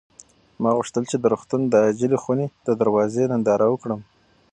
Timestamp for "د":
1.19-1.25, 1.67-1.73, 2.67-2.69